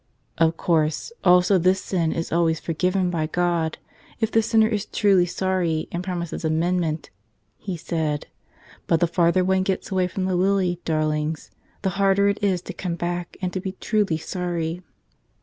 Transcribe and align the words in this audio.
"Of 0.39 0.57
course, 0.57 1.11
also 1.23 1.59
this 1.59 1.79
sin 1.79 2.11
is 2.11 2.31
always 2.31 2.59
for¬ 2.59 2.75
given 2.75 3.11
by 3.11 3.27
God 3.27 3.77
if 4.19 4.31
the 4.31 4.41
sinner 4.41 4.67
is 4.67 4.87
truly 4.87 5.27
sorry 5.27 5.87
and 5.91 6.03
prom¬ 6.03 6.23
ises 6.23 6.43
amendment," 6.43 7.11
he 7.59 7.77
said. 7.77 8.25
"But 8.87 8.99
the 8.99 9.05
farther 9.05 9.45
one 9.45 9.61
gets 9.61 9.91
away 9.91 10.07
from 10.07 10.25
the 10.25 10.35
lily, 10.35 10.81
darlings, 10.85 11.51
the 11.83 11.89
harder 12.01 12.27
it 12.29 12.41
is 12.43 12.63
to 12.63 12.73
come 12.73 12.95
back 12.95 13.37
and 13.43 13.53
to 13.53 13.59
be 13.61 13.73
truly 13.73 14.17
sorry. 14.17 14.81